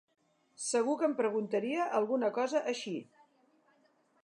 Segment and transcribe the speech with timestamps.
[0.67, 2.97] Segur que em preguntaria alguna cosa així.